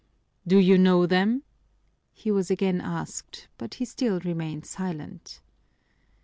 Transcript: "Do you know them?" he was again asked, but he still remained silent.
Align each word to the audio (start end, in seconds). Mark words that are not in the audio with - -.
"Do 0.47 0.57
you 0.57 0.79
know 0.79 1.05
them?" 1.05 1.43
he 2.11 2.31
was 2.31 2.49
again 2.49 2.81
asked, 2.81 3.47
but 3.59 3.75
he 3.75 3.85
still 3.85 4.19
remained 4.21 4.65
silent. 4.65 5.41